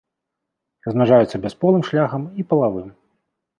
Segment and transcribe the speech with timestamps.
[0.87, 2.91] Размнажаюцца бясполым шляхам і палавым.